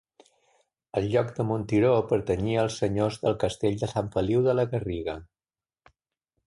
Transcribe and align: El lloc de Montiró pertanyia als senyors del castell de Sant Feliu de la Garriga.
El 1.01 1.09
lloc 1.15 1.29
de 1.39 1.45
Montiró 1.49 1.91
pertanyia 2.13 2.63
als 2.63 2.79
senyors 2.83 3.21
del 3.27 3.37
castell 3.45 3.77
de 3.83 3.93
Sant 3.95 4.11
Feliu 4.17 4.43
de 4.49 4.61
la 4.61 4.69
Garriga. 4.75 5.19